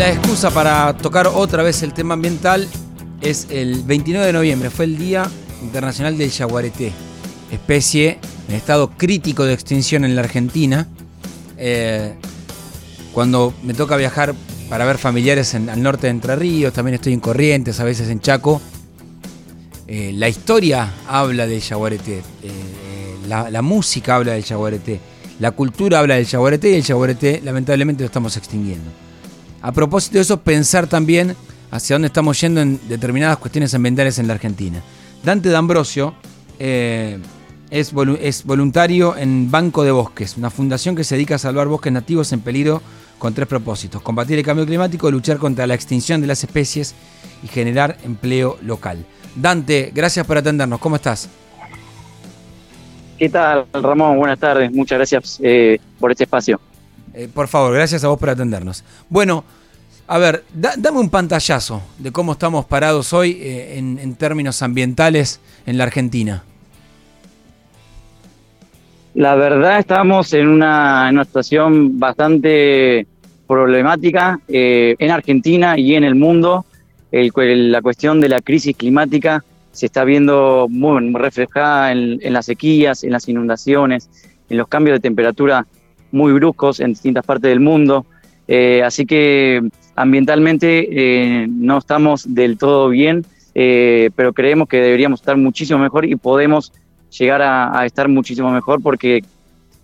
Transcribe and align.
La 0.00 0.08
excusa 0.08 0.50
para 0.50 0.96
tocar 0.96 1.26
otra 1.26 1.62
vez 1.62 1.82
el 1.82 1.92
tema 1.92 2.14
ambiental 2.14 2.66
es 3.20 3.48
el 3.50 3.82
29 3.82 4.28
de 4.28 4.32
noviembre, 4.32 4.70
fue 4.70 4.86
el 4.86 4.96
Día 4.96 5.28
Internacional 5.62 6.16
del 6.16 6.30
Yaguareté, 6.30 6.90
especie 7.52 8.18
en 8.48 8.54
estado 8.54 8.92
crítico 8.96 9.44
de 9.44 9.52
extinción 9.52 10.06
en 10.06 10.16
la 10.16 10.22
Argentina. 10.22 10.88
Eh, 11.58 12.14
cuando 13.12 13.52
me 13.62 13.74
toca 13.74 13.96
viajar 13.96 14.34
para 14.70 14.86
ver 14.86 14.96
familiares 14.96 15.54
al 15.54 15.82
norte 15.82 16.06
de 16.06 16.12
Entre 16.12 16.34
Ríos, 16.34 16.72
también 16.72 16.94
estoy 16.94 17.12
en 17.12 17.20
Corrientes, 17.20 17.78
a 17.78 17.84
veces 17.84 18.08
en 18.08 18.20
Chaco. 18.20 18.62
Eh, 19.86 20.12
la 20.14 20.30
historia 20.30 20.94
habla 21.08 21.46
del 21.46 21.60
yaguareté, 21.60 22.22
eh, 22.42 23.16
la, 23.28 23.50
la, 23.50 23.60
música 23.60 24.16
habla 24.16 24.32
del 24.32 24.44
yaguareté, 24.44 24.98
la 25.40 25.50
cultura 25.50 25.98
habla 25.98 26.14
del 26.14 26.24
yaguareté 26.24 26.70
y 26.70 26.74
el 26.76 26.84
yaguareté 26.84 27.42
lamentablemente 27.44 28.02
lo 28.02 28.06
estamos 28.06 28.34
extinguiendo. 28.38 28.90
A 29.62 29.72
propósito 29.72 30.14
de 30.14 30.22
eso, 30.22 30.40
pensar 30.40 30.86
también 30.86 31.36
hacia 31.70 31.94
dónde 31.94 32.06
estamos 32.06 32.40
yendo 32.40 32.60
en 32.60 32.80
determinadas 32.88 33.38
cuestiones 33.38 33.74
ambientales 33.74 34.18
en 34.18 34.26
la 34.26 34.34
Argentina. 34.34 34.80
Dante 35.22 35.50
D'Ambrosio 35.50 36.14
eh, 36.58 37.18
es, 37.70 37.92
voluntario 38.44 39.16
en 39.16 39.50
Banco 39.50 39.84
de 39.84 39.90
Bosques, 39.90 40.36
una 40.36 40.50
fundación 40.50 40.96
que 40.96 41.04
se 41.04 41.14
dedica 41.14 41.34
a 41.34 41.38
salvar 41.38 41.68
bosques 41.68 41.92
nativos 41.92 42.32
en 42.32 42.40
peligro 42.40 42.80
con 43.18 43.34
tres 43.34 43.46
propósitos. 43.46 44.00
Combatir 44.02 44.38
el 44.38 44.44
cambio 44.44 44.64
climático, 44.64 45.10
luchar 45.10 45.36
contra 45.36 45.66
la 45.66 45.74
extinción 45.74 46.20
de 46.20 46.26
las 46.26 46.42
especies 46.42 46.94
y 47.42 47.48
generar 47.48 47.98
empleo 48.02 48.56
local. 48.62 49.04
Dante, 49.36 49.92
gracias 49.94 50.26
por 50.26 50.38
atendernos. 50.38 50.80
¿Cómo 50.80 50.96
estás? 50.96 51.28
¿Qué 53.18 53.28
tal, 53.28 53.66
Ramón? 53.74 54.16
Buenas 54.16 54.38
tardes. 54.38 54.72
Muchas 54.72 54.96
gracias 54.96 55.38
eh, 55.42 55.78
por 55.98 56.10
este 56.10 56.24
espacio. 56.24 56.58
Eh, 57.14 57.28
por 57.32 57.48
favor, 57.48 57.74
gracias 57.74 58.04
a 58.04 58.08
vos 58.08 58.18
por 58.18 58.30
atendernos. 58.30 58.84
Bueno, 59.08 59.44
a 60.06 60.18
ver, 60.18 60.44
da, 60.52 60.72
dame 60.76 60.98
un 60.98 61.10
pantallazo 61.10 61.82
de 61.98 62.12
cómo 62.12 62.32
estamos 62.32 62.64
parados 62.64 63.12
hoy 63.12 63.38
eh, 63.40 63.78
en, 63.78 64.14
términos 64.16 64.62
ambientales 64.62 65.40
en 65.66 65.78
la 65.78 65.84
Argentina. 65.84 66.44
La 69.14 69.34
verdad 69.34 69.78
estamos 69.78 70.32
en 70.34 70.48
una, 70.48 71.10
situación 71.24 71.98
bastante 71.98 73.06
problemática 73.46 74.40
eh, 74.48 74.94
en 74.98 75.10
Argentina 75.10 75.78
y 75.78 75.94
en 75.94 76.04
el 76.04 76.14
mundo. 76.14 76.64
La 77.10 77.82
cuestión 77.82 78.20
de 78.20 78.28
la 78.28 78.40
crisis 78.40 78.76
climática 78.76 79.44
se 79.72 79.86
está 79.86 80.04
viendo 80.04 80.66
muy 80.68 81.12
reflejada 81.12 81.92
en, 81.92 82.32
las 82.32 82.46
sequías, 82.46 83.02
en 83.04 83.12
las 83.12 83.28
inundaciones, 83.28 84.08
en 84.48 84.56
los 84.56 84.68
cambios 84.68 84.96
de 84.96 85.00
temperatura 85.00 85.66
muy 86.12 86.32
bruscos 86.32 86.80
en 86.80 86.90
distintas 86.90 87.24
partes 87.24 87.50
del 87.50 87.60
mundo. 87.60 88.06
Eh, 88.52 88.82
así 88.82 89.06
que 89.06 89.62
ambientalmente 89.94 90.88
eh, 90.90 91.46
no 91.48 91.78
estamos 91.78 92.34
del 92.34 92.58
todo 92.58 92.88
bien, 92.88 93.24
eh, 93.54 94.10
pero 94.16 94.32
creemos 94.32 94.68
que 94.68 94.78
deberíamos 94.78 95.20
estar 95.20 95.36
muchísimo 95.36 95.78
mejor 95.78 96.04
y 96.04 96.16
podemos 96.16 96.72
llegar 97.16 97.42
a, 97.42 97.86
estar 97.86 98.08
muchísimo 98.08 98.50
mejor 98.50 98.82
porque 98.82 99.22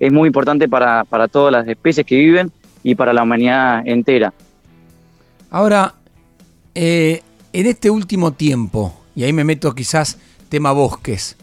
es 0.01 0.13
muy 0.13 0.27
importante 0.27 0.69
para, 0.69 1.05
para, 1.05 1.29
todas 1.29 1.53
las 1.53 1.69
especies 1.69 2.05
que 2.05 2.17
viven 2.17 2.51
y 2.83 2.97
para 2.97 3.13
la 3.13 3.23
humanidad 3.23 3.87
entera. 3.87 4.35
Ahora, 5.49 5.95
en 6.75 7.21
este 7.53 7.89
último 7.89 8.33
tiempo, 8.33 8.93
y 9.15 9.23
ahí 9.23 9.33
me 9.33 9.45
meto 9.45 9.73
quizás 9.77 10.19
tema 10.49 10.73
bosques, 10.73 11.37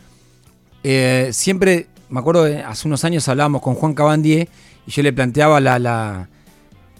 siempre, 1.31 1.87
me 2.09 2.19
acuerdo, 2.19 2.45
hace 2.65 2.87
unos 2.87 3.05
años 3.05 3.29
hablábamos 3.29 3.61
con 3.61 3.75
Juan 3.75 3.93
Cabandier 3.93 4.49
y 4.85 4.91
yo 4.91 5.03
le 5.03 5.13
planteaba 5.13 5.59
la, 5.59 5.79
la, 5.79 6.27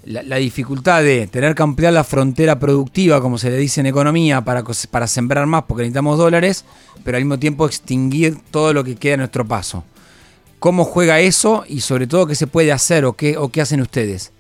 la, 0.06 0.24
la, 0.24 0.36
dificultad 0.38 1.04
de 1.04 1.28
tener 1.28 1.56
que 1.56 1.64
ampliar 1.64 1.94
la 1.94 2.04
frontera 2.04 2.60
productiva, 2.60 3.22
como 3.22 3.38
se 3.38 3.50
le 3.50 3.58
dice 3.58 3.82
en 3.82 3.88
economía, 3.88 4.42
para, 4.42 4.64
para 4.92 5.08
sembrar 5.08 5.46
más 5.46 5.64
porque 5.64 5.84
necesitamos 5.84 6.18
dólares, 6.18 6.66
pero 7.04 7.18
al 7.18 7.24
mismo 7.24 7.40
tiempo 7.40 7.66
extinguir 7.66 8.38
todo 8.52 8.74
lo 8.74 8.84
que 8.84 8.96
queda 8.96 9.16
a 9.16 9.18
nuestro 9.18 9.46
paso. 9.46 9.84
¿Cómo 10.60 10.86
juega 10.86 11.20
eso 11.20 11.66
y 11.68 11.82
sobre 11.82 12.08
todo 12.08 12.26
qué 12.26 12.36
se 12.36 12.48
puede 12.48 12.72
hacer 12.72 13.04
o 13.04 13.14
qué, 13.14 13.38
o 13.38 13.50
qué 13.50 13.62
hacen 13.62 13.82
ustedes? 13.82 14.32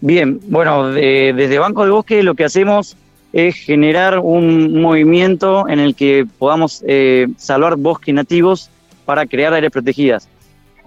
Bien, 0.00 0.40
bueno, 0.48 0.88
de, 0.88 1.32
desde 1.36 1.58
Banco 1.58 1.84
de 1.84 1.90
Bosque 1.90 2.22
lo 2.22 2.34
que 2.34 2.44
hacemos 2.44 2.96
es 3.32 3.56
generar 3.56 4.20
un 4.20 4.80
movimiento 4.80 5.68
en 5.68 5.80
el 5.80 5.94
que 5.94 6.26
podamos 6.38 6.82
eh, 6.86 7.28
salvar 7.36 7.76
bosques 7.76 8.14
nativos 8.14 8.70
para 9.04 9.26
crear 9.26 9.52
áreas 9.52 9.72
protegidas. 9.72 10.28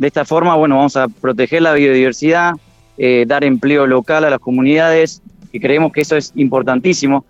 De 0.02 0.08
esta 0.08 0.26
forma, 0.26 0.56
bueno, 0.56 0.78
vamos 0.78 0.98
a 0.98 1.08
proteger 1.08 1.62
la 1.62 1.74
biodiversidad, 1.74 2.54
eh, 2.98 3.24
dar 3.28 3.44
empleo 3.44 3.86
local 3.86 4.24
a 4.24 4.32
las 4.32 4.40
comunidades 4.40 5.22
y 5.52 5.60
creemos 5.60 5.92
que 5.92 6.02
eso 6.02 6.18
es 6.18 6.32
importantísimo, 6.34 7.24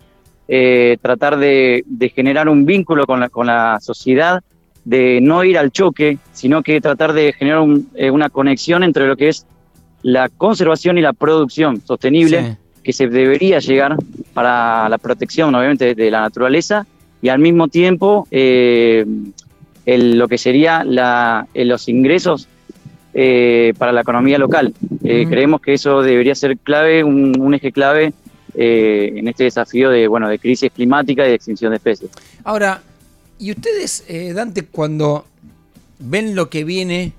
eh, 0.48 0.96
tratar 1.02 1.36
de, 1.36 1.84
de, 1.86 2.08
generar 2.08 2.48
un 2.48 2.64
vínculo 2.64 3.04
con 3.04 3.20
la, 3.20 3.28
con 3.28 3.46
la 3.46 3.78
sociedad, 3.78 4.42
de 4.86 5.20
no 5.20 5.44
ir 5.44 5.58
al 5.58 5.70
choque, 5.70 6.16
sino 6.32 6.62
que 6.62 6.80
tratar 6.80 7.12
de 7.12 7.34
generar 7.34 7.60
un, 7.60 7.90
eh, 7.94 8.10
una 8.10 8.30
conexión 8.30 8.82
entre 8.84 9.06
lo 9.06 9.18
que 9.18 9.28
es 9.28 9.44
la 10.00 10.30
conservación 10.30 10.96
y 10.96 11.02
la 11.02 11.12
producción 11.12 11.78
sostenible 11.82 12.42
sí. 12.42 12.56
que 12.84 12.94
se 12.94 13.06
debería 13.06 13.58
llegar 13.58 13.96
para 14.32 14.88
la 14.88 14.96
protección, 14.96 15.54
obviamente, 15.54 15.94
de, 15.94 15.94
de 15.94 16.10
la 16.10 16.22
naturaleza 16.22 16.86
y 17.20 17.28
al 17.28 17.38
mismo 17.38 17.68
tiempo 17.68 18.26
el, 18.30 19.26
lo 19.84 20.26
que 20.26 20.38
sería 20.38 20.84
la, 20.84 21.46
los 21.52 21.86
ingresos 21.90 22.48
eh, 23.14 23.72
para 23.78 23.92
la 23.92 24.00
economía 24.00 24.38
local. 24.38 24.72
Eh, 25.04 25.22
uh 25.22 25.26
-huh. 25.26 25.28
Creemos 25.30 25.60
que 25.60 25.74
eso 25.74 26.02
debería 26.02 26.34
ser 26.34 26.56
clave, 26.58 27.04
un, 27.04 27.38
un 27.40 27.54
eje 27.54 27.72
clave 27.72 28.12
eh, 28.54 29.12
en 29.16 29.28
este 29.28 29.44
desafío 29.44 29.90
de, 29.90 30.08
bueno, 30.08 30.28
de 30.28 30.38
crisis 30.38 30.70
climática 30.72 31.24
y 31.24 31.28
de 31.28 31.34
extinción 31.34 31.70
de 31.70 31.76
especies. 31.76 32.10
Ahora, 32.44 32.82
¿y 33.38 33.50
ustedes, 33.50 34.04
Dante, 34.34 34.64
cuando 34.64 35.24
ven 35.98 36.34
lo 36.34 36.48
que 36.48 36.64
viene 36.64 37.12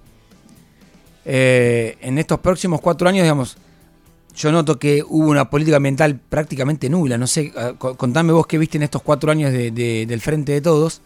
en 1.25 2.17
estos 2.17 2.39
próximos 2.39 2.81
cuatro 2.81 3.07
años, 3.07 3.23
digamos, 3.23 3.57
yo 4.35 4.51
noto 4.51 4.79
que 4.79 5.03
hubo 5.07 5.29
una 5.29 5.49
política 5.49 5.77
ambiental 5.77 6.19
prácticamente 6.29 6.89
nula. 6.89 7.17
No 7.17 7.27
sé, 7.27 7.53
uh, 7.55 7.77
contame 7.77 8.33
vos 8.33 8.47
qué 8.47 8.57
viste 8.57 8.77
en 8.77 8.83
estos 8.83 9.01
cuatro 9.01 9.31
años 9.31 9.51
de, 9.51 9.71
de, 9.71 10.05
del 10.07 10.21
Frente 10.21 10.53
de 10.53 10.61
Todos. 10.61 11.01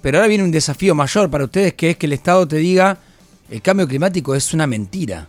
Pero 0.00 0.18
ahora 0.18 0.28
viene 0.28 0.42
un 0.42 0.50
desafío 0.50 0.94
mayor 0.94 1.30
para 1.30 1.44
ustedes, 1.44 1.74
que 1.74 1.90
es 1.90 1.96
que 1.96 2.06
el 2.06 2.12
Estado 2.14 2.48
te 2.48 2.56
diga 2.56 2.98
el 3.52 3.60
cambio 3.60 3.86
climático 3.86 4.34
es 4.34 4.54
una 4.54 4.66
mentira. 4.66 5.26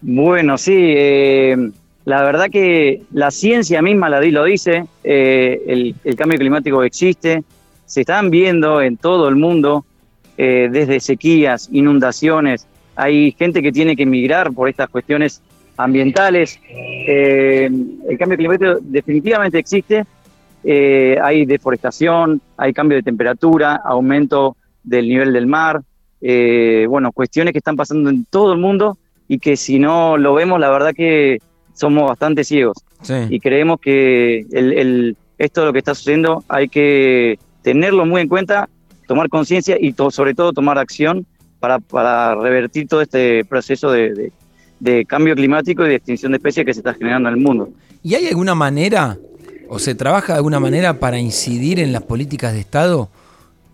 Bueno, 0.00 0.56
sí, 0.56 0.76
eh, 0.76 1.56
la 2.04 2.22
verdad 2.22 2.50
que 2.50 3.02
la 3.12 3.32
ciencia 3.32 3.82
misma 3.82 4.08
lo 4.08 4.44
dice, 4.44 4.84
eh, 5.02 5.92
el, 6.04 6.16
cambio 6.16 6.38
climático 6.38 6.84
existe, 6.84 7.42
se 7.84 8.02
están 8.02 8.30
viendo 8.30 8.80
en 8.80 8.96
todo 8.96 9.28
el 9.28 9.34
mundo, 9.34 9.84
eh, 10.38 10.68
desde 10.70 11.00
sequías, 11.00 11.68
inundaciones, 11.72 12.64
hay 12.94 13.32
gente 13.32 13.60
que 13.60 13.72
tiene 13.72 13.96
que 13.96 14.04
emigrar 14.04 14.52
por 14.52 14.68
estas 14.68 14.88
cuestiones 14.88 15.42
ambientales, 15.76 16.60
el 16.68 18.16
cambio 18.20 18.38
climático 18.38 18.78
definitivamente 18.82 19.58
existe, 19.58 20.04
hay 20.64 21.44
deforestación, 21.44 22.40
hay 22.56 22.72
cambio 22.72 22.98
de 22.98 23.02
temperatura, 23.02 23.80
aumento 23.84 24.56
del 24.82 25.08
nivel 25.08 25.32
del 25.32 25.46
mar, 25.46 25.82
eh, 26.20 26.86
bueno, 26.88 27.12
cuestiones 27.12 27.52
que 27.52 27.58
están 27.58 27.76
pasando 27.76 28.10
en 28.10 28.24
todo 28.24 28.52
el 28.52 28.58
mundo 28.58 28.98
y 29.28 29.38
que 29.38 29.56
si 29.56 29.78
no 29.78 30.16
lo 30.16 30.34
vemos, 30.34 30.60
la 30.60 30.70
verdad 30.70 30.92
que 30.94 31.38
somos 31.74 32.08
bastante 32.08 32.44
ciegos. 32.44 32.76
Sí. 33.02 33.14
Y 33.30 33.40
creemos 33.40 33.80
que 33.80 34.46
el, 34.52 34.72
el, 34.72 35.16
esto 35.38 35.64
lo 35.64 35.72
que 35.72 35.80
está 35.80 35.94
sucediendo 35.94 36.44
hay 36.48 36.68
que 36.68 37.38
tenerlo 37.62 38.06
muy 38.06 38.20
en 38.20 38.28
cuenta, 38.28 38.68
tomar 39.08 39.28
conciencia 39.28 39.76
y 39.80 39.92
to 39.92 40.10
sobre 40.10 40.34
todo 40.34 40.52
tomar 40.52 40.78
acción 40.78 41.26
para, 41.58 41.78
para, 41.78 42.34
revertir 42.34 42.88
todo 42.88 43.02
este 43.02 43.44
proceso 43.44 43.90
de, 43.90 44.12
de, 44.14 44.32
de 44.80 45.04
cambio 45.04 45.34
climático 45.34 45.84
y 45.84 45.88
de 45.88 45.94
extinción 45.96 46.32
de 46.32 46.38
especies 46.38 46.66
que 46.66 46.74
se 46.74 46.80
está 46.80 46.94
generando 46.94 47.28
en 47.28 47.36
el 47.36 47.40
mundo. 47.40 47.70
¿Y 48.02 48.14
hay 48.14 48.26
alguna 48.26 48.54
manera, 48.54 49.18
o 49.68 49.78
se 49.78 49.94
trabaja 49.94 50.32
de 50.32 50.38
alguna 50.38 50.58
manera 50.58 50.98
para 50.98 51.18
incidir 51.18 51.78
en 51.78 51.92
las 51.92 52.02
políticas 52.02 52.52
de 52.52 52.60
Estado? 52.60 53.08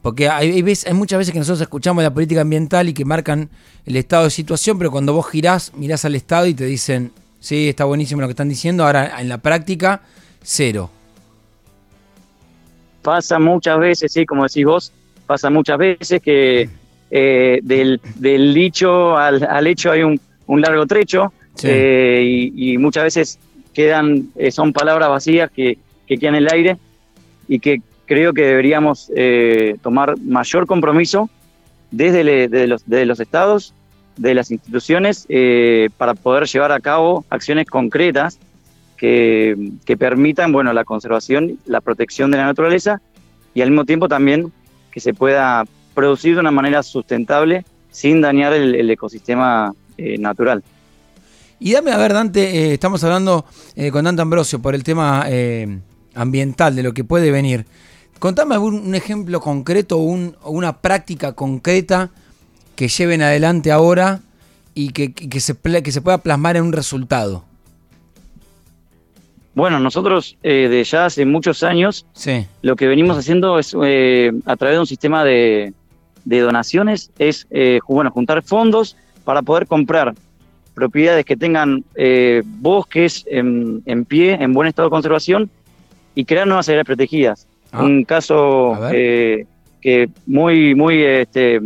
Porque 0.02 0.28
hay, 0.28 0.52
hay, 0.52 0.62
veces, 0.62 0.86
hay, 0.86 0.94
muchas 0.94 1.18
veces 1.18 1.32
que 1.32 1.38
nosotros 1.38 1.60
escuchamos 1.60 2.02
la 2.02 2.12
política 2.12 2.42
ambiental 2.42 2.88
y 2.88 2.94
que 2.94 3.04
marcan 3.04 3.50
el 3.84 3.96
estado 3.96 4.24
de 4.24 4.30
situación, 4.30 4.78
pero 4.78 4.90
cuando 4.90 5.12
vos 5.12 5.28
girás, 5.28 5.72
mirás 5.74 6.04
al 6.04 6.14
Estado 6.14 6.46
y 6.46 6.54
te 6.54 6.64
dicen, 6.64 7.10
sí, 7.40 7.68
está 7.68 7.84
buenísimo 7.84 8.20
lo 8.20 8.26
que 8.26 8.32
están 8.32 8.48
diciendo, 8.48 8.84
ahora 8.84 9.20
en 9.20 9.28
la 9.28 9.38
práctica, 9.38 10.02
cero. 10.42 10.90
Pasa 13.02 13.38
muchas 13.38 13.78
veces, 13.78 14.12
sí, 14.12 14.26
como 14.26 14.44
decís 14.44 14.64
vos, 14.64 14.92
pasa 15.26 15.50
muchas 15.50 15.78
veces 15.78 16.20
que 16.22 16.68
eh, 17.10 17.60
del, 17.62 18.00
del, 18.16 18.54
dicho 18.54 19.16
al, 19.16 19.42
al, 19.44 19.66
hecho 19.66 19.90
hay 19.90 20.02
un, 20.02 20.20
un 20.46 20.60
largo 20.60 20.86
trecho 20.86 21.32
sí. 21.54 21.68
eh, 21.70 22.22
y, 22.54 22.72
y, 22.72 22.78
muchas 22.78 23.04
veces 23.04 23.38
quedan, 23.72 24.28
eh, 24.36 24.50
son 24.50 24.72
palabras 24.72 25.08
vacías 25.08 25.50
que, 25.50 25.78
que, 26.06 26.18
quedan 26.18 26.34
en 26.34 26.44
el 26.44 26.52
aire 26.52 26.76
y 27.48 27.60
que 27.60 27.80
creo 28.08 28.32
que 28.32 28.42
deberíamos 28.42 29.12
eh, 29.14 29.76
tomar 29.82 30.18
mayor 30.18 30.66
compromiso 30.66 31.28
desde, 31.90 32.66
los, 32.66 33.20
estados 33.20 33.74
de 34.16 34.34
las 34.34 34.50
instituciones 34.50 35.26
eh, 35.28 35.90
para 35.98 36.14
poder 36.14 36.46
llevar 36.46 36.72
a 36.72 36.80
cabo 36.80 37.24
acciones 37.28 37.66
concretas 37.66 38.38
que, 38.96 39.72
permitan 39.98 40.52
bueno, 40.52 40.72
la 40.72 40.84
conservación, 40.84 41.58
la 41.66 41.80
protección 41.80 42.30
de 42.30 42.38
la 42.38 42.46
naturaleza 42.46 43.00
y 43.54 43.60
al 43.60 43.70
mismo 43.70 43.84
tiempo 43.84 44.08
también 44.08 44.52
que 44.90 45.00
se 45.00 45.12
pueda 45.12 45.64
producir 45.94 46.34
de 46.34 46.40
una 46.40 46.50
manera 46.50 46.82
sustentable 46.82 47.64
sin 47.90 48.22
dañar 48.22 48.54
el, 48.54 48.90
ecosistema 48.90 49.74
eh, 49.98 50.16
natural. 50.18 50.64
Y 51.60 51.72
dame 51.72 51.92
a 51.92 51.98
ver, 51.98 52.12
Dante, 52.14 52.72
estamos 52.72 53.04
hablando 53.04 53.44
con 53.92 54.04
Dante 54.04 54.22
Ambrosio 54.22 54.60
por 54.60 54.74
el 54.74 54.84
tema 54.84 55.26
ambiental, 56.14 56.74
de 56.74 56.82
lo 56.82 56.94
que 56.94 57.04
puede 57.04 57.30
venir. 57.30 57.66
Contame 58.18 58.58
un, 58.58 58.74
un 58.74 58.94
ejemplo 58.94 59.40
concreto 59.40 59.98
un, 59.98 60.36
o 60.42 60.50
una 60.50 60.78
práctica 60.78 61.32
concreta 61.32 62.10
que 62.74 62.88
lleven 62.88 63.22
adelante 63.22 63.70
ahora 63.70 64.20
y 64.74 64.90
que, 64.90 65.12
que, 65.12 65.40
se, 65.40 65.56
que 65.56 65.92
se 65.92 66.00
pueda 66.00 66.18
plasmar 66.18 66.56
en 66.56 66.62
un 66.62 66.72
resultado. 66.72 67.44
Bueno, 69.54 69.80
nosotros 69.80 70.36
eh, 70.44 70.68
de 70.68 70.84
ya 70.84 71.06
hace 71.06 71.24
muchos 71.24 71.64
años 71.64 72.06
sí. 72.12 72.46
lo 72.62 72.76
que 72.76 72.86
venimos 72.86 73.18
haciendo 73.18 73.58
es 73.58 73.74
eh, 73.82 74.30
a 74.46 74.54
través 74.54 74.76
de 74.76 74.80
un 74.80 74.86
sistema 74.86 75.24
de, 75.24 75.72
de 76.24 76.40
donaciones, 76.40 77.10
es 77.18 77.48
eh, 77.50 77.80
bueno, 77.88 78.12
juntar 78.12 78.42
fondos 78.42 78.96
para 79.24 79.42
poder 79.42 79.66
comprar 79.66 80.14
propiedades 80.74 81.24
que 81.24 81.36
tengan 81.36 81.82
bosques 82.44 83.24
en, 83.26 83.82
en, 83.84 84.04
pie, 84.04 84.38
en 84.40 84.52
buen 84.52 84.68
estado 84.68 84.86
de 84.86 84.90
conservación 84.90 85.50
y 86.14 86.24
crear 86.24 86.46
nuevas 86.46 86.68
áreas 86.68 86.86
protegidas. 86.86 87.48
Ah. 87.72 87.82
Un 87.84 88.04
caso 88.04 88.78
que 88.90 90.08
muy, 90.26 90.74
muy, 90.74 91.02
este, 91.02 91.60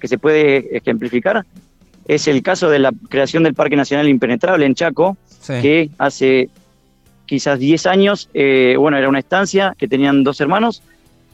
que 0.00 0.08
se 0.08 0.18
puede 0.18 0.76
ejemplificar 0.76 1.44
es 2.06 2.26
el 2.26 2.42
caso 2.42 2.70
de 2.70 2.78
la 2.78 2.92
creación 3.08 3.42
del 3.42 3.54
Parque 3.54 3.76
Nacional 3.76 4.08
Impenetrable 4.08 4.64
en 4.64 4.74
Chaco, 4.74 5.16
sí. 5.40 5.54
que 5.60 5.90
hace 5.98 6.48
quizás 7.26 7.58
10 7.58 7.86
años, 7.86 8.30
eh, 8.32 8.74
bueno, 8.78 8.96
era 8.96 9.08
una 9.08 9.18
estancia 9.18 9.74
que 9.78 9.86
tenían 9.86 10.24
dos 10.24 10.40
hermanos, 10.40 10.82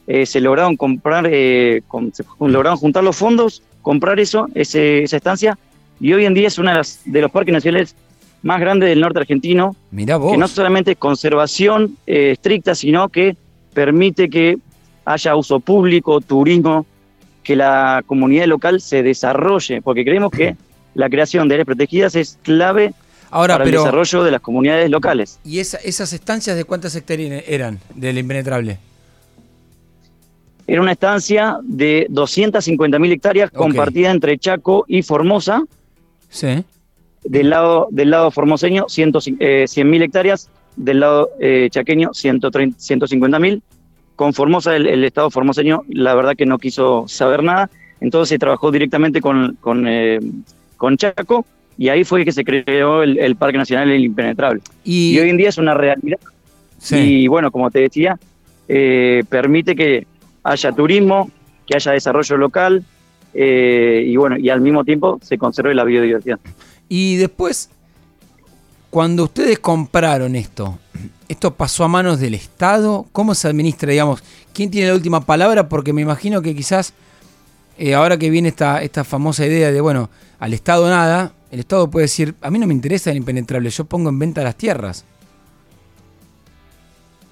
eh, 0.08 0.26
se 0.26 0.40
lograron 0.40 0.76
comprar, 0.76 1.28
eh, 1.30 1.82
con, 1.86 2.12
se 2.12 2.24
lograron 2.40 2.76
juntar 2.76 3.04
los 3.04 3.16
fondos, 3.16 3.62
comprar 3.80 4.18
eso, 4.18 4.48
ese, 4.54 5.04
esa 5.04 5.16
estancia, 5.16 5.56
y 6.00 6.12
hoy 6.12 6.26
en 6.26 6.34
día 6.34 6.48
es 6.48 6.58
uno 6.58 6.70
de, 6.70 6.76
las, 6.78 7.00
de 7.04 7.20
los 7.22 7.30
parques 7.30 7.52
nacionales 7.52 7.94
más 8.42 8.60
grandes 8.60 8.88
del 8.88 9.00
norte 9.00 9.20
argentino, 9.20 9.76
Mirá 9.92 10.16
vos. 10.16 10.32
que 10.32 10.38
no 10.38 10.48
solamente 10.48 10.90
es 10.90 10.98
conservación 10.98 11.96
estricta, 12.04 12.74
sino 12.74 13.08
que 13.08 13.36
permite 13.74 14.30
que 14.30 14.58
haya 15.04 15.36
uso 15.36 15.60
público, 15.60 16.20
turismo, 16.20 16.86
que 17.42 17.56
la 17.56 18.02
comunidad 18.06 18.46
local 18.46 18.80
se 18.80 19.02
desarrolle, 19.02 19.82
porque 19.82 20.04
creemos 20.04 20.30
que 20.30 20.56
la 20.94 21.10
creación 21.10 21.48
de 21.48 21.56
áreas 21.56 21.66
protegidas 21.66 22.14
es 22.14 22.38
clave 22.42 22.94
Ahora, 23.30 23.54
para 23.54 23.64
pero, 23.64 23.80
el 23.80 23.84
desarrollo 23.84 24.24
de 24.24 24.30
las 24.30 24.40
comunidades 24.40 24.88
locales. 24.90 25.40
¿Y 25.44 25.58
esa, 25.58 25.76
esas 25.78 26.12
estancias 26.12 26.56
de 26.56 26.64
cuántas 26.64 26.94
hectáreas 26.94 27.42
eran 27.46 27.80
del 27.94 28.16
impenetrable? 28.16 28.78
Era 30.66 30.80
una 30.80 30.92
estancia 30.92 31.58
de 31.62 32.06
250.000 32.10 33.12
hectáreas 33.12 33.48
okay. 33.48 33.58
compartida 33.58 34.10
entre 34.10 34.38
Chaco 34.38 34.84
y 34.88 35.02
Formosa. 35.02 35.64
Sí. 36.30 36.64
Del 37.24 37.50
lado, 37.50 37.88
del 37.90 38.10
lado 38.10 38.30
formoseño, 38.30 38.86
100.000 38.86 39.36
eh, 39.40 40.04
hectáreas. 40.04 40.48
Del 40.76 41.00
lado 41.00 41.30
eh, 41.40 41.68
chaqueño, 41.70 42.10
150.000. 42.10 43.62
Con 44.16 44.32
Formosa, 44.32 44.76
el, 44.76 44.86
el, 44.86 45.02
estado 45.02 45.28
formoseño, 45.28 45.82
la 45.88 46.14
verdad 46.14 46.36
que 46.36 46.46
no 46.46 46.58
quiso 46.58 47.04
saber 47.08 47.42
nada. 47.42 47.68
Entonces 48.00 48.28
se 48.28 48.38
trabajó 48.38 48.70
directamente 48.70 49.20
con, 49.20 49.56
con, 49.60 49.88
eh, 49.88 50.20
con 50.76 50.96
Chaco 50.96 51.44
y 51.76 51.88
ahí 51.88 52.04
fue 52.04 52.24
que 52.24 52.30
se 52.30 52.44
creó 52.44 53.02
el, 53.02 53.18
el 53.18 53.34
Parque 53.34 53.58
Nacional 53.58 53.90
El 53.90 54.04
Impenetrable. 54.04 54.60
Y, 54.84 55.16
y, 55.16 55.18
hoy 55.18 55.30
en 55.30 55.36
día 55.36 55.48
es 55.48 55.58
una 55.58 55.74
realidad. 55.74 56.20
Sí. 56.78 56.96
Y 56.96 57.26
bueno, 57.26 57.50
como 57.50 57.70
te 57.70 57.80
decía, 57.80 58.18
eh, 58.68 59.24
permite 59.28 59.74
que 59.74 60.06
haya 60.44 60.72
turismo, 60.72 61.30
que 61.66 61.74
haya 61.74 61.92
desarrollo 61.92 62.36
local 62.36 62.84
eh, 63.34 64.04
y 64.06 64.16
bueno, 64.16 64.38
y 64.38 64.48
al 64.48 64.60
mismo 64.60 64.84
tiempo 64.84 65.18
se 65.22 65.36
conserve 65.38 65.74
la 65.74 65.84
biodiversidad. 65.84 66.38
Y 66.88 67.16
después, 67.16 67.70
cuando 68.94 69.24
ustedes 69.24 69.58
compraron 69.58 70.36
esto, 70.36 70.78
¿esto 71.28 71.52
pasó 71.52 71.82
a 71.82 71.88
manos 71.88 72.20
del 72.20 72.32
Estado? 72.32 73.06
¿Cómo 73.10 73.34
se 73.34 73.48
administra, 73.48 73.90
digamos? 73.90 74.22
¿Quién 74.52 74.70
tiene 74.70 74.86
la 74.86 74.94
última 74.94 75.20
palabra? 75.20 75.68
Porque 75.68 75.92
me 75.92 76.00
imagino 76.00 76.40
que 76.42 76.54
quizás 76.54 76.94
eh, 77.76 77.94
ahora 77.94 78.16
que 78.16 78.30
viene 78.30 78.50
esta, 78.50 78.84
esta 78.84 79.02
famosa 79.02 79.44
idea 79.44 79.72
de, 79.72 79.80
bueno, 79.80 80.10
al 80.38 80.54
Estado 80.54 80.88
nada, 80.88 81.32
el 81.50 81.58
Estado 81.58 81.90
puede 81.90 82.04
decir, 82.04 82.36
a 82.40 82.52
mí 82.52 82.60
no 82.60 82.68
me 82.68 82.72
interesa 82.72 83.10
el 83.10 83.16
impenetrable, 83.16 83.68
yo 83.68 83.84
pongo 83.84 84.10
en 84.10 84.18
venta 84.20 84.44
las 84.44 84.54
tierras. 84.54 85.04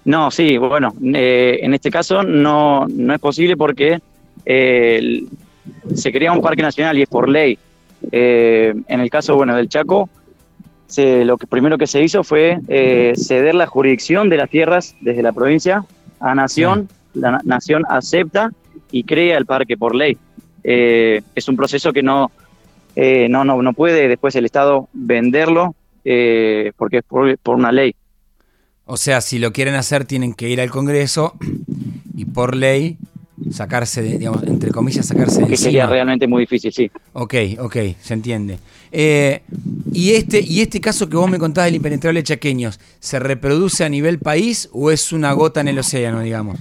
No, 0.05 0.33
sí, 0.33 0.59
bueno, 0.59 0.93
eh, 1.15 1.61
en 1.63 1.75
este 1.75 1.93
caso 1.93 2.25
no, 2.25 2.89
no 2.89 3.15
es 3.15 3.21
posible 3.21 3.57
porque 3.57 4.01
eh, 4.45 5.23
se 5.95 6.11
crea 6.11 6.33
un 6.33 6.43
parque 6.43 6.63
nacional 6.63 6.99
y 6.99 7.03
es 7.03 7.09
por 7.09 7.29
ley. 7.29 7.57
Eh, 8.11 8.75
en 8.89 9.01
el 9.01 9.09
caso, 9.09 9.37
bueno, 9.37 9.55
del 9.55 9.69
Chaco, 9.69 10.11
se, 10.93 11.25
lo 11.25 11.39
que 11.39 11.47
primero 11.47 11.79
que 11.79 11.87
se 11.87 12.03
hizo 12.03 12.23
fue 12.23 12.59
eh, 12.69 13.13
ceder 13.17 13.55
la 13.55 13.67
jurisdicción 13.67 14.29
de 14.29 14.37
las 14.37 14.51
tierras 14.51 14.95
desde 15.01 15.23
la 15.23 15.33
provincia 15.33 15.85
a 16.21 16.35
Nación, 16.35 16.89
sí. 17.15 17.21
la 17.21 17.41
Nación 17.45 17.85
acepta 17.89 18.51
y 18.91 19.05
crea 19.05 19.39
el 19.39 19.47
parque 19.47 19.77
por 19.77 19.95
ley. 19.95 20.19
es 20.63 21.49
un 21.49 21.57
proceso 21.57 21.93
que 21.93 22.03
no, 22.03 22.31
eh, 22.95 23.29
no, 23.29 23.45
no, 23.45 23.63
no 23.63 23.73
puede 23.73 24.09
después 24.09 24.35
el 24.37 24.45
Estado 24.45 24.89
venderlo 24.93 25.75
eh, 26.05 26.73
porque 26.77 26.99
es 26.99 27.05
por, 27.05 27.39
por, 27.39 27.57
una 27.57 27.73
ley. 27.73 27.95
O 28.85 28.97
sea, 28.97 29.21
si 29.21 29.39
lo 29.39 29.53
quieren 29.53 29.75
hacer 29.75 30.05
tienen 30.05 30.35
que 30.35 30.49
ir 30.49 30.61
al 30.61 30.71
Congreso 30.71 31.35
y 32.15 32.25
por 32.27 32.55
ley 32.55 32.99
sacarse, 33.51 34.03
de, 34.03 34.19
digamos, 34.19 34.43
entre 34.45 34.71
comillas, 34.71 35.07
sacarse 35.07 35.41
de 35.41 35.47
Que 35.47 35.53
encima. 35.53 35.65
sería 35.65 35.87
realmente 35.87 36.27
muy 36.27 36.43
difícil, 36.43 36.73
sí. 36.73 36.91
Ok, 37.13 37.35
ok, 37.59 37.77
se 38.01 38.15
entiende. 38.15 38.59
Eh, 38.91 39.43
y, 39.93 40.11
este, 40.13 40.41
¿Y 40.41 40.61
este 40.61 40.81
caso 40.81 41.09
que 41.09 41.17
vos 41.17 41.31
me 41.31 41.39
contás 41.39 41.65
del 41.65 41.77
impenetrable 41.77 42.23
chaqueños, 42.23 42.79
¿se 43.01 43.19
reproduce 43.19 43.85
a 43.85 43.89
nivel 43.89 44.19
país 44.19 44.69
o 44.73 44.91
es 44.91 45.13
una 45.13 45.33
gota 45.33 45.61
en 45.61 45.69
el 45.69 45.79
océano, 45.79 46.21
digamos? 46.21 46.59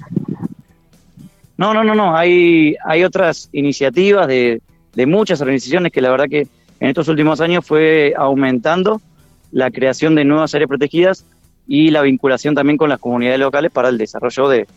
No, 1.58 1.74
no, 1.74 1.84
no, 1.84 1.94
no. 1.94 2.16
Hay, 2.16 2.76
hay 2.86 3.04
otras 3.04 3.50
iniciativas 3.52 4.28
de, 4.28 4.62
de 4.96 5.06
muchas 5.06 5.42
organizaciones 5.42 5.92
que 5.92 6.02
la 6.02 6.10
verdad 6.10 6.26
que 6.30 6.48
en 6.80 6.90
estos 6.90 7.08
últimos 7.08 7.40
años 7.42 7.66
fue 7.66 8.14
aumentando 8.18 9.02
la 9.52 9.70
creación 9.70 10.16
de 10.16 10.26
nuevas 10.26 10.56
áreas 10.56 10.70
protegidas 10.70 11.26
y 11.68 11.92
la 11.92 12.02
vinculación 12.02 12.56
también 12.56 12.78
con 12.78 12.90
las 12.90 13.00
comunidades 13.00 13.40
locales 13.40 13.72
para 13.72 13.90
el 13.90 13.98
desarrollo 13.98 14.50
de, 14.50 14.68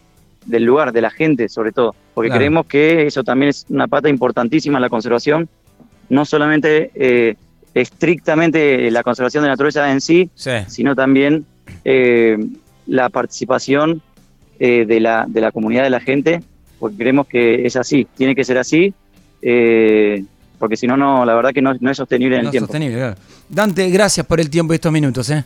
del 0.46 0.64
lugar, 0.64 0.92
de 0.92 1.00
la 1.00 1.10
gente 1.10 1.48
sobre 1.48 1.72
todo, 1.72 1.94
porque 2.14 2.28
claro. 2.28 2.40
creemos 2.40 2.66
que 2.66 3.06
eso 3.06 3.24
también 3.24 3.50
es 3.50 3.66
una 3.68 3.88
pata 3.88 4.08
importantísima 4.08 4.78
en 4.78 4.82
la 4.82 4.88
conservación, 4.88 5.48
no 6.08 6.24
solamente 6.24 6.90
eh, 6.94 7.36
estrictamente 7.74 8.90
la 8.90 9.02
conservación 9.02 9.42
de 9.42 9.48
la 9.48 9.52
naturaleza 9.52 9.90
en 9.90 10.00
sí, 10.00 10.30
sí. 10.34 10.50
sino 10.68 10.94
también 10.94 11.44
eh, 11.84 12.38
la 12.86 13.08
participación 13.08 14.02
eh, 14.58 14.84
de, 14.86 15.00
la, 15.00 15.26
de 15.28 15.40
la 15.40 15.50
comunidad 15.52 15.82
de 15.82 15.90
la 15.90 16.00
gente, 16.00 16.42
porque 16.78 16.96
creemos 16.96 17.26
que 17.26 17.66
es 17.66 17.76
así, 17.76 18.06
tiene 18.16 18.34
que 18.34 18.44
ser 18.44 18.58
así, 18.58 18.94
porque 20.58 20.76
si 20.76 20.86
no, 20.86 20.96
no, 20.96 21.24
la 21.24 21.34
verdad 21.34 21.52
que 21.52 21.60
no, 21.60 21.74
no 21.78 21.90
es 21.90 21.96
sostenible 21.96 22.36
en 22.36 22.42
no 22.42 22.48
el 22.48 22.50
tiempo. 22.52 22.66
Sostenible, 22.68 22.96
claro. 22.96 23.16
Dante, 23.48 23.90
gracias 23.90 24.26
por 24.26 24.40
el 24.40 24.48
tiempo 24.48 24.72
y 24.72 24.76
estos 24.76 24.92
minutos. 24.92 25.28
¿eh? 25.30 25.44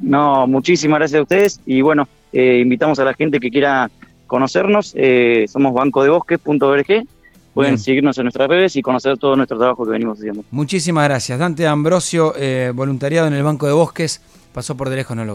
No, 0.00 0.46
muchísimas 0.46 0.98
gracias 0.98 1.18
a 1.18 1.22
ustedes 1.22 1.60
y 1.66 1.80
bueno, 1.80 2.08
eh, 2.32 2.60
invitamos 2.60 2.98
a 2.98 3.04
la 3.04 3.14
gente 3.14 3.38
que 3.38 3.50
quiera 3.50 3.90
conocernos. 4.26 4.94
Eh, 4.96 5.44
somos 5.48 5.74
bancodebosques.org. 5.74 7.06
Pueden 7.54 7.72
Bien. 7.72 7.78
seguirnos 7.78 8.16
en 8.16 8.24
nuestras 8.24 8.48
redes 8.48 8.76
y 8.76 8.82
conocer 8.82 9.18
todo 9.18 9.36
nuestro 9.36 9.58
trabajo 9.58 9.84
que 9.84 9.90
venimos 9.90 10.18
haciendo. 10.18 10.42
Muchísimas 10.50 11.04
gracias. 11.04 11.38
Dante 11.38 11.66
Ambrosio, 11.66 12.32
eh, 12.36 12.72
voluntariado 12.74 13.28
en 13.28 13.34
el 13.34 13.42
Banco 13.42 13.66
de 13.66 13.74
Bosques, 13.74 14.22
pasó 14.54 14.74
por 14.74 14.88
de 14.88 14.96
lejos, 14.96 15.14
no 15.14 15.24
lo 15.24 15.30